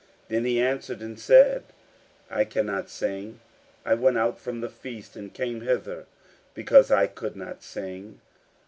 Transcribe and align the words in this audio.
Then 0.29 0.45
he 0.45 0.59
answered 0.59 0.99
and 1.03 1.19
said: 1.19 1.61
"I 2.27 2.43
cannot 2.43 2.89
sing; 2.89 3.39
I 3.85 3.93
went 3.93 4.17
out 4.17 4.39
from 4.39 4.61
the 4.61 4.67
feast 4.69 5.15
and 5.15 5.31
came 5.31 5.61
hither 5.61 6.07
because 6.55 6.89
I 6.89 7.05
could 7.05 7.35
not 7.35 7.61
sing." 7.61 8.19